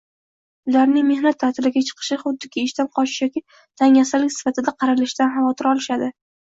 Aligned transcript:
Ularning 0.69 1.05
mehnat 1.09 1.37
taʼtiliga 1.43 1.83
chiqishi, 1.91 2.19
xuddiki 2.23 2.65
ishdan 2.71 2.91
qochish 2.99 3.23
yoki 3.27 3.47
dangasalik 3.83 4.37
sifatida 4.39 4.79
qaralishidan 4.83 5.35
xavotir 5.39 5.75
olishadi. 5.77 6.15